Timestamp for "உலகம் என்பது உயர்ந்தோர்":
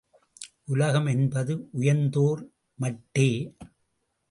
0.65-2.41